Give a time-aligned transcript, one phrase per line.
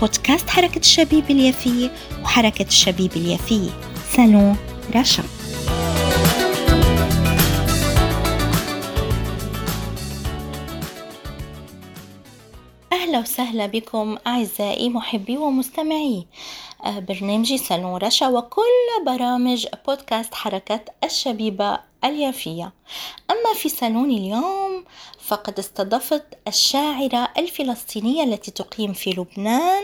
[0.00, 1.90] بودكاست حركة الشبيب اليافية
[2.22, 3.70] وحركة الشبيب اليافية
[4.10, 4.56] سالون
[4.96, 5.22] رشا
[12.92, 16.26] أهلا وسهلا بكم أعزائي محبي ومستمعي.
[16.84, 22.72] آه، برنامجي سالون رشا وكل برامج بودكاست حركة الشبيبة اليافية.
[23.30, 24.84] أما في سالوني اليوم
[25.20, 29.82] فقد استضفت الشاعرة الفلسطينية التي تقيم في لبنان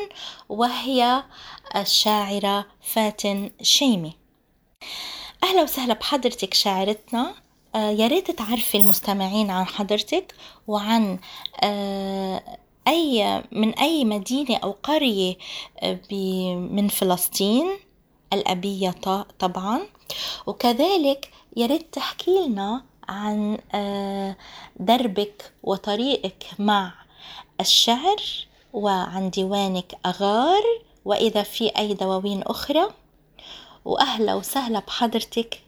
[0.49, 1.23] وهي
[1.77, 4.13] الشاعرة فاتن شيمي.
[5.43, 7.35] أهلا وسهلا بحضرتك شاعرتنا.
[7.75, 10.35] آه يا ريت تعرفي المستمعين عن حضرتك
[10.67, 11.19] وعن
[11.63, 12.43] آه
[12.89, 15.37] أي من أي مدينة أو قرية
[15.83, 15.99] آه،
[16.57, 17.67] من فلسطين.
[18.37, 18.95] الأبية
[19.39, 19.81] طبعا.
[20.47, 24.37] وكذلك يا ريت تحكي لنا عن آه،
[24.81, 26.93] دربك وطريقك مع
[27.61, 28.17] الشعر
[28.73, 30.63] وعن ديوانك أغار
[31.05, 32.89] وإذا في أي دواوين أخرى.
[33.85, 35.61] وأهلا وسهلا بحضرتك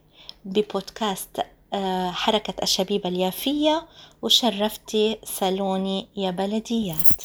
[0.44, 1.40] ببودكاست
[1.72, 3.86] آه، حركة الشبيبة اليافية
[4.22, 7.22] وشرفتي سالوني يا بلديات.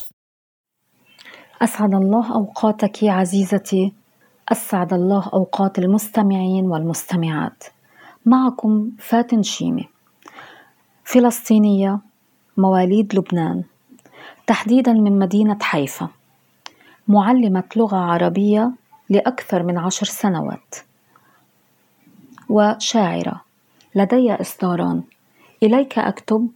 [1.62, 3.94] أسعد الله أوقاتك عزيزتي.
[4.50, 7.64] أسعد الله أوقات المستمعين والمستمعات.
[8.26, 9.90] معكم فاتن شيمي.
[11.04, 12.00] فلسطينية
[12.58, 13.64] مواليد لبنان.
[14.48, 16.08] تحديدا من مدينة حيفا.
[17.08, 18.72] معلمة لغة عربية
[19.10, 20.76] لأكثر من عشر سنوات.
[22.50, 23.42] وشاعرة.
[23.96, 25.04] لدي إصداران.
[25.64, 26.48] إليك أكتب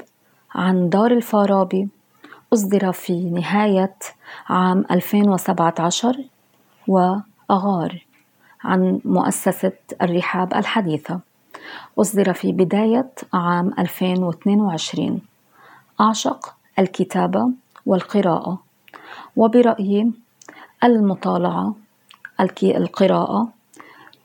[0.55, 1.87] عن دار الفارابي.
[2.53, 3.95] أصدر في نهاية
[4.49, 6.23] عام 2017
[7.49, 8.05] وأغار
[8.63, 9.71] عن مؤسسة
[10.01, 11.19] الرحاب الحديثة.
[11.99, 15.21] أصدر في بداية عام 2022
[16.01, 17.49] أعشق الكتابة
[17.85, 18.59] والقراءة
[19.35, 20.11] وبرأيي
[20.83, 21.75] المطالعة
[22.63, 23.49] القراءة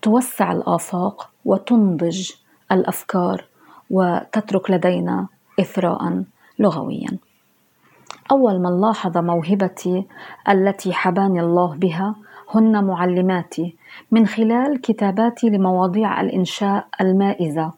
[0.03, 2.31] توسع الآفاق وتنضج
[2.73, 3.45] الأفكار
[3.91, 5.27] وتترك لدينا
[5.61, 6.25] إثراء
[6.59, 7.19] لغويا.
[8.31, 10.07] أول من لاحظ موهبتي
[10.49, 12.15] التي حباني الله بها
[12.55, 13.77] هن معلماتي
[14.11, 17.73] من خلال كتاباتي لمواضيع الإنشاء المائزة.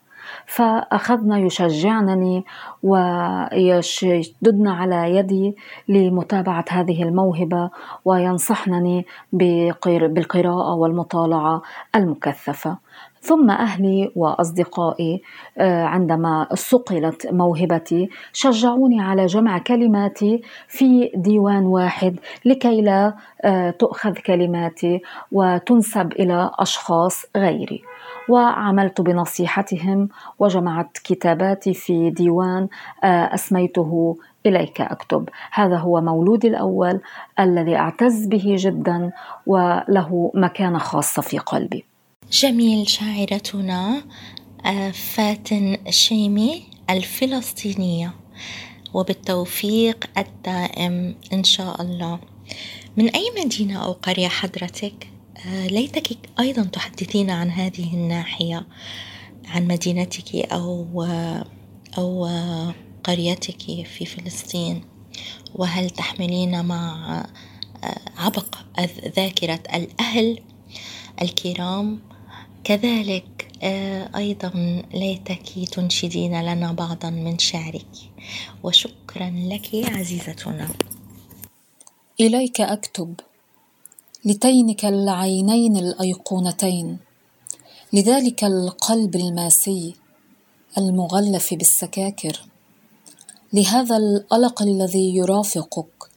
[0.47, 2.45] فأخذنا يشجعنني
[2.83, 5.57] ويشددن على يدي
[5.89, 7.71] لمتابعة هذه الموهبة
[8.05, 11.63] وينصحنني بالقراءة والمطالعة
[11.97, 12.79] المكثفة.
[13.25, 15.23] ثم أهلي وأصدقائي
[15.59, 24.13] آه، عندما صقلت موهبتي شجعوني على جمع كلماتي في ديوان واحد لكي لا آه، تؤخذ
[24.13, 25.03] كلماتي
[25.33, 27.83] وتنسب إلى أشخاص غيري.
[28.29, 30.09] وعملت بنصيحتهم
[30.39, 32.69] وجمعت كتاباتي في ديوان
[33.05, 35.29] آه، أسميته إليك أكتب.
[35.53, 37.01] هذا هو مولودي الأول
[37.41, 39.13] الذي أعتز به جدا
[39.47, 41.94] وله مكانة خاصة في قلبي.
[42.33, 44.05] جميل شاعرتنا
[44.67, 48.15] آه، فاتن شيمي الفلسطينية.
[48.95, 52.19] وبالتوفيق الدائم إن شاء الله.
[52.97, 55.09] من أي مدينة أو قرية حضرتك؟
[55.47, 58.67] آه، ليتك أيضا تحدثين عن هذه الناحية
[59.47, 61.03] عن مدينتك أو
[61.99, 62.29] أو
[63.05, 64.85] قريتك في فلسطين.
[65.55, 67.17] وهل تحملين مع
[67.85, 68.57] آه، عبق
[69.17, 70.39] ذاكرة الأهل
[71.23, 72.14] الكرام؟
[72.65, 77.87] كذلك آه، أيضا ليتك تنشدين لنا بعضا من شعرك.
[78.63, 80.69] وشكرا لك عزيزتنا.
[82.21, 83.15] إليك أكتب.
[84.25, 86.99] لتينك العينين الأيقونتين.
[87.93, 89.95] لذلك القلب الماسي
[90.79, 92.45] المغلف بالسكاكر.
[93.53, 96.11] لهذا الألق الذي يرافقك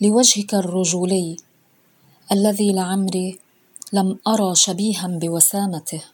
[0.00, 1.36] لوجهك الرجولي
[2.32, 3.45] الذي لعمري
[3.92, 6.04] لم أرى شبيها بوسامته.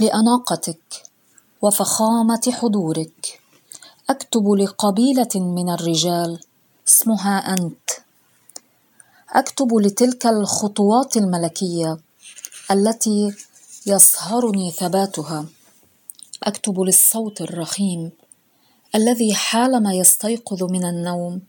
[0.00, 1.02] لأناقتك
[1.62, 3.40] وفخامة حضورك
[4.10, 6.40] أكتب لقبيلة من الرجال
[6.88, 7.90] اسمها أنت.
[9.30, 11.98] أكتب لتلك الخطوات الملكية
[12.70, 13.34] التي
[13.86, 15.46] يصهرني ثباتها.
[16.42, 18.10] أكتب للصوت الرخيم
[18.94, 21.40] الذي حالما يستيقظ من النوم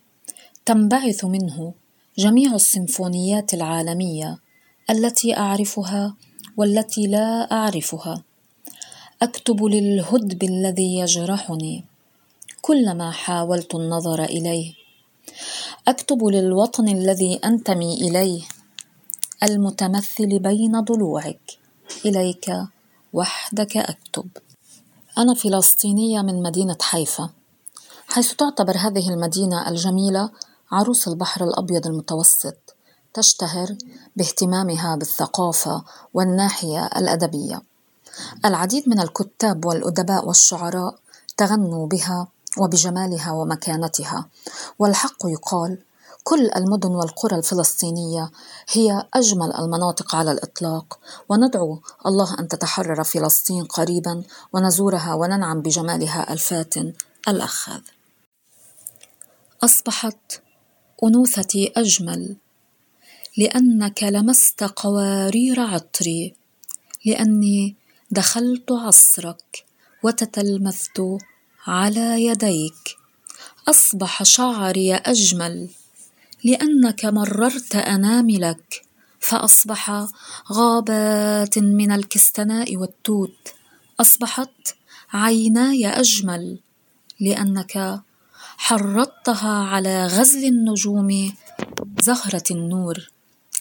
[0.66, 1.74] تنبعث منه
[2.20, 4.40] جميع السيمفونيات العالمية
[4.90, 6.16] التي أعرفها
[6.58, 8.24] والتي لا أعرفها.
[9.22, 11.86] أكتب للهدب الذي يجرحني
[12.62, 14.74] كلما حاولت النظر إليه.
[15.88, 18.42] أكتب للوطن الذي أنتمي إليه
[19.44, 21.58] المتمثل بين ضلوعك.
[22.06, 22.54] إليك
[23.14, 24.28] وحدك أكتب.
[25.18, 27.30] أنا فلسطينية من مدينة حيفا.
[28.08, 30.30] حيث تعتبر هذه المدينة الجميلة
[30.72, 32.76] عروس البحر الأبيض المتوسط
[33.14, 33.76] تشتهر
[34.16, 35.84] باهتمامها بالثقافة
[36.14, 37.62] والناحية الأدبية.
[38.46, 40.96] العديد من الكتاب والأدباء والشعراء
[41.38, 42.28] تغنوا بها
[42.58, 44.26] وبجمالها ومكانتها
[44.80, 45.78] والحق يقال
[46.24, 48.32] كل المدن والقرى الفلسطينية
[48.70, 51.00] هي أجمل المناطق على الإطلاق
[51.30, 54.24] وندعو الله أن تتحرر فلسطين قريبا
[54.54, 56.94] ونزورها وننعم بجمالها الفاتن
[57.28, 57.82] الاخذ
[59.64, 60.42] أصبحت
[61.04, 62.36] انوثتي أجمل.
[63.38, 66.34] لأنك لمست قوارير عطري.
[67.06, 67.76] لأني
[68.12, 69.66] دخلت عصرك
[70.04, 71.18] وتتلمذت
[71.68, 72.98] على يديك.
[73.68, 75.70] أصبح شعري أجمل.
[76.44, 78.82] لأنك مررت اناملك
[79.20, 80.06] فأصبح
[80.52, 83.54] غابات من الكستناء والتوت.
[84.00, 84.76] أصبحت
[85.14, 86.60] عيناي أجمل.
[87.20, 88.02] لأنك
[88.62, 91.34] حرضتها على غزل النجوم
[92.02, 93.10] زهرة النور.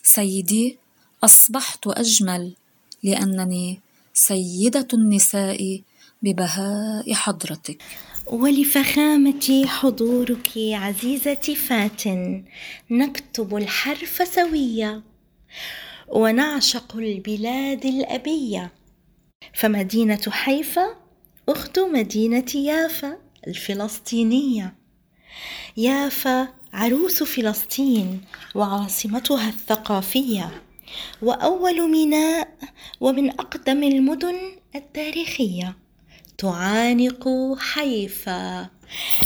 [0.03, 0.79] سيدي
[1.25, 2.55] أصبحت أجمل
[3.03, 3.81] لأنني
[4.15, 5.81] سيدة النساء
[6.23, 7.83] ببهاء حضرتك.
[8.27, 12.45] ولفخامة حضورك عزيزتي فاتن
[12.91, 15.03] نكتب الحرف سوية
[16.09, 18.73] ونعشق البلاد الأبية.
[19.55, 20.97] فمدينة حيفا
[21.49, 23.17] أخت مدينة يافا
[23.47, 24.78] الفلسطينية.
[25.77, 28.21] يافا عروس فلسطين
[28.55, 30.63] وعاصمتها الثقافية
[31.23, 32.49] وأول ميناء
[33.01, 34.37] ومن أقدم المدن
[34.75, 35.77] التاريخية
[36.39, 38.69] تعانق حيفا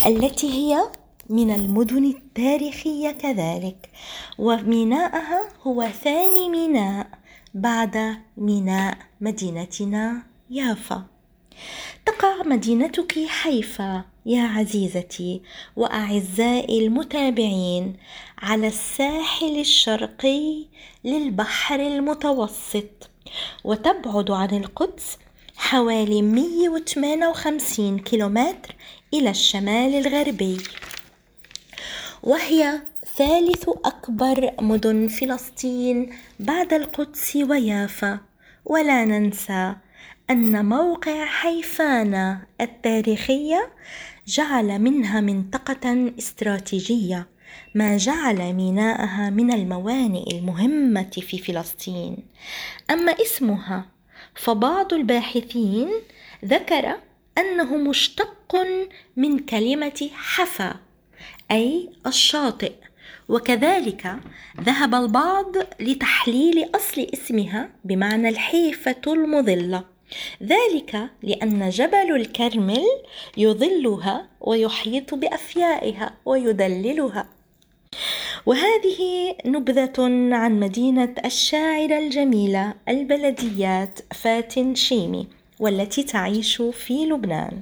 [0.07, 0.91] التي هي
[1.31, 3.91] من المدن التاريخية كذلك.
[4.39, 7.07] وميناءها هو ثاني ميناء
[7.55, 11.07] بعد ميناء مدينتنا يافا.
[12.07, 14.05] تقع مدينتك حيفا.
[14.27, 15.43] يا عزيزتي
[15.77, 17.97] وأعزائي المتابعين
[18.39, 20.65] على الساحل الشرقي
[21.05, 23.11] للبحر المتوسط
[23.65, 25.19] وتبعد عن القدس
[25.57, 28.77] حوالي 158 كيلومتر
[29.15, 30.59] إلى الشمال الغربي
[32.23, 32.81] وهي
[33.17, 38.19] ثالث أكبر مدن فلسطين بعد القدس ويافا.
[38.65, 39.75] ولا ننسى
[40.31, 43.71] أن موقع حيفانا التاريخية
[44.27, 47.27] جعل منها منطقة استراتيجية
[47.75, 52.17] ما جعل ميناءها من الموانئ المهمة في فلسطين.
[52.91, 53.87] أما اسمها
[54.35, 55.89] فبعض الباحثين
[56.45, 56.97] ذكر
[57.39, 58.57] أنه مشتق
[59.17, 60.75] من كلمة حفا
[61.51, 62.73] أي الشاطئ.
[63.29, 64.17] وكذلك
[64.61, 69.92] ذهب البعض لتحليل أصل اسمها بمعنى الحيفة المظلة
[70.43, 72.85] ذلك لأن جبل الكرمل
[73.37, 77.27] يظلها ويحيط بأفيائها ويدللها.
[78.47, 79.93] وهذه نبذة
[80.35, 85.27] عن مدينة الشاعرة الجميلة البلديات فاتن شيمي
[85.61, 87.61] والتي تعيش في لبنان.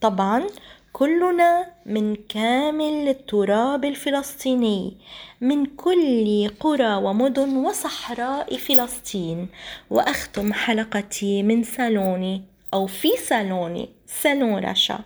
[0.00, 0.46] طبعا
[0.92, 4.96] كلنا من كامل التراب الفلسطيني
[5.40, 9.48] من كل قرى ومدن وصحراء فلسطين.
[9.90, 12.42] وأختم حلقتي من صالوني
[12.74, 13.88] أو في صالوني
[14.22, 14.98] صالون رشا.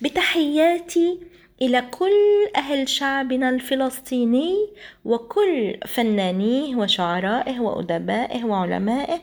[0.00, 1.18] بتحياتي
[1.62, 4.68] إلى كل أهل شعبنا الفلسطيني
[5.04, 9.20] وكل فنانيه وشعرائه وأدبائه وعلمائه.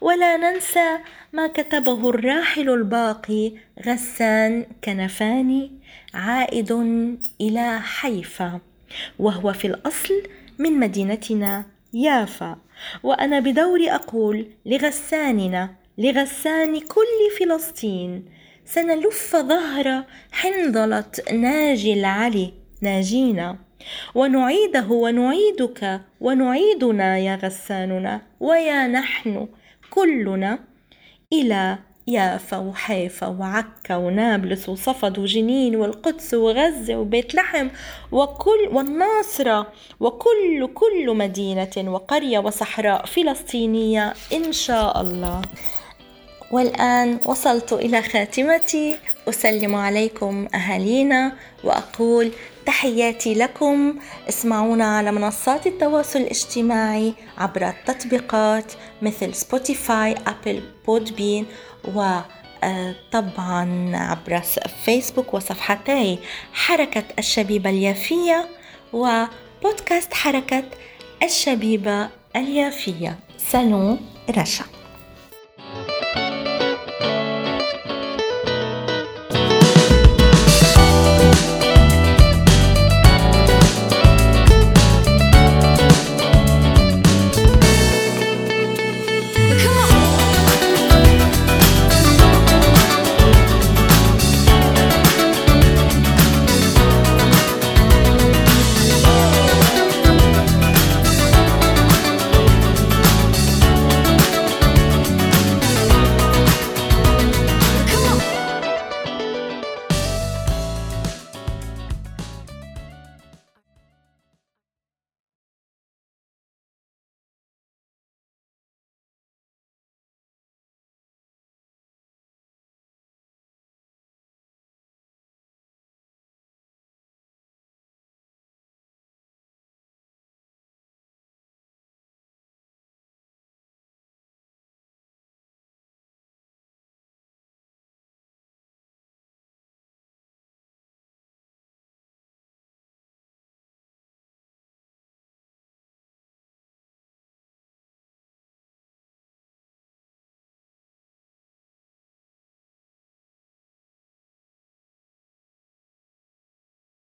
[0.00, 0.98] ولا ننسى
[1.32, 3.52] ما كتبه الراحل الباقي
[3.86, 5.72] غسان كنفاني
[6.14, 6.72] عائد
[7.40, 8.60] إلى حيفا
[9.18, 10.22] وهو في الأصل
[10.58, 12.56] من مدينتنا يافا.
[13.02, 18.24] وأنا بدوري أقول لغساننا لغسان كل فلسطين
[18.66, 23.58] سنلف ظهر حنظلة ناجي العلي ناجينا.
[24.14, 29.48] ونعيده ونعيدك ونعيدنا يا غساننا ويا نحن
[29.90, 30.58] كلنا.
[31.32, 37.68] إلى يافا وحيفا وعكا ونابلس وصفد وجنين والقدس وغزة وبيت لحم
[38.12, 45.42] وكل والناصرة وكل كل مدينة وقرية وصحراء فلسطينية إن شاء الله.
[46.54, 48.98] والآن وصلت إلى خاتمتي.
[49.28, 51.32] أسلم عليكم أهالينا
[51.64, 52.30] وأقول
[52.66, 53.98] تحياتي لكم.
[54.28, 61.46] اسمعونا على منصات التواصل الاجتماعي عبر التطبيقات مثل سبوتيفاي أبل بودبين
[61.94, 62.00] و
[62.64, 64.40] آه، طبعا عبر
[64.84, 66.18] فيسبوك وصفحتي
[66.52, 68.48] حركة الشبيبة اليافية
[68.92, 70.64] وبودكاست حركة
[71.22, 73.18] الشبيبة اليافية.
[73.38, 74.83] سالون رشا.